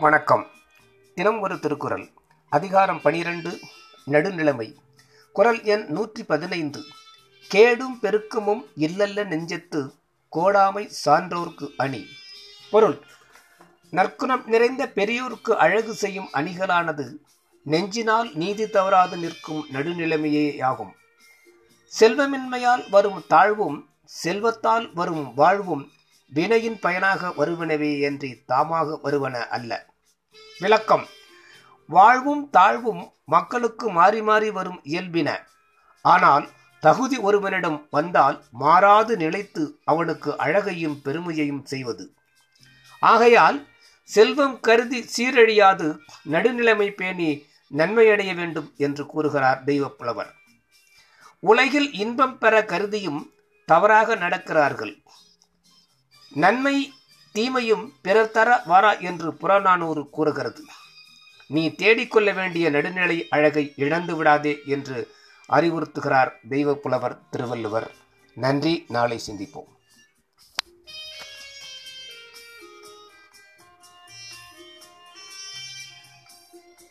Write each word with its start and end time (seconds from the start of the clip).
வணக்கம். 0.00 0.46
தினம் 1.14 1.40
ஒரு 1.40 1.58
திருக்குறள். 1.58 2.08
அதிகாரம் 2.48 3.00
பனிரெண்டு 3.00 3.58
நடுநிலைமை. 4.06 4.74
குறள் 5.32 5.62
எண் 5.62 5.86
நூற்றி 5.88 6.24
பதினைந்து. 6.24 6.82
கேடும் 7.48 7.98
பெருக்கமும் 8.02 8.64
இல்லல்ல 8.76 9.24
நெஞ்சத்து 9.24 9.90
கோடாமை 10.36 10.90
சான்றோர்க்கு 11.04 11.68
அணி. 11.76 12.06
பொருள். 12.70 12.98
நற்குணம் 13.90 14.46
நிறைந்த 14.46 14.86
பெரியோருக்கு 14.86 15.50
அழகு 15.50 15.94
செய்யும் 15.94 16.28
அணிகளானது 16.32 17.12
நெஞ்சினால் 17.64 18.34
நீதி 18.34 18.70
தவறாது 18.70 19.16
நிற்கும் 19.16 19.66
நடுநிலைமையேயாகும். 19.72 20.92
செல்வமின்மையால் 22.00 22.90
வரும் 22.90 23.24
தாழ்வும் 23.28 23.88
செல்வத்தால் 24.24 24.92
வரும் 24.94 25.34
வாழ்வும் 25.34 25.90
வினையின் 26.34 26.78
பயனாக 26.78 27.28
வருவனவே 27.28 28.00
என்று 28.00 28.28
தாமாக 28.48 28.98
வருவன 29.02 29.46
அல்ல. 29.46 29.86
விளக்கம். 30.58 31.06
வாழ்வும் 31.86 32.50
தாழ்வும் 32.50 33.12
மக்களுக்கு 33.24 33.90
மாறி 33.90 34.22
மாறி 34.22 34.50
வரும் 34.50 34.80
இயல்பின. 34.84 35.36
ஆனால் 36.02 36.48
தகுதி 36.80 37.16
ஒருவனிடம் 37.16 37.86
வந்தால் 37.90 38.42
மாறாது 38.50 39.16
நிலைத்து 39.16 39.80
அவனுக்கு 39.84 40.38
அழகையும் 40.38 41.02
பெருமையையும் 41.02 41.64
செய்வது. 41.64 42.14
ஆகையால் 43.00 43.66
செல்வம் 44.02 44.60
கருதி 44.60 45.08
சீரழியாது 45.16 45.98
நடுநிலைமை 46.30 46.90
பேணி 46.90 47.46
நன்மையடைய 47.76 48.34
வேண்டும் 48.34 48.72
என்று 48.76 49.06
கூறுகிறார் 49.06 49.64
தெய்வப்புலவர். 49.64 50.30
உலகில் 51.38 51.92
இன்பம் 51.92 52.38
பெற 52.38 52.64
கருதியும் 52.64 53.32
தவறாக 53.64 54.14
நடக்கிறார்கள். 54.14 54.94
நன்மை 56.30 56.92
தீமையும் 57.32 57.92
பிறர் 58.02 58.30
தர 58.30 58.62
வாரா 58.66 58.92
என்று 58.92 59.34
புறநானூறு 59.34 60.10
கூறுகிறது. 60.10 60.64
நீ 61.46 61.68
தேடிக்கொள்ள 61.68 62.34
வேண்டிய 62.34 62.70
நடுநிலை 62.70 63.26
அழகை 63.30 63.72
இழந்து 63.76 64.16
விடாதே 64.16 64.58
என்று 64.66 65.10
அறிவுறுத்துகிறார் 65.52 66.32
தெய்வ 66.48 66.74
புலவர் 66.74 67.18
திருவள்ளுவர். 67.30 67.94
நன்றி. 68.34 68.84
நாளை 68.88 69.20
சிந்திப்போம். 69.26 69.79